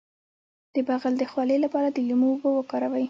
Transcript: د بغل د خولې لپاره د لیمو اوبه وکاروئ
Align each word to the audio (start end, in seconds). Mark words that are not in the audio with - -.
د 0.73 0.75
بغل 0.87 1.13
د 1.17 1.23
خولې 1.31 1.57
لپاره 1.65 1.87
د 1.91 1.97
لیمو 2.07 2.27
اوبه 2.33 2.49
وکاروئ 2.53 2.99